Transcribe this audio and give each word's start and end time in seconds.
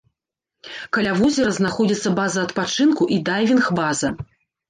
Каля 0.95 1.11
возера 1.19 1.51
знаходзіцца 1.57 2.13
база 2.21 2.39
адпачынку 2.47 3.03
і 3.17 3.17
дайвінг-база. 3.29 4.11